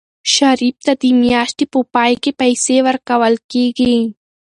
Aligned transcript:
شریف 0.33 0.75
ته 0.85 0.93
د 1.01 1.03
میاشتې 1.21 1.65
په 1.73 1.79
پای 1.93 2.13
کې 2.23 2.31
پیسې 2.41 2.77
ورکول 2.87 3.35
کېږي. 3.51 3.97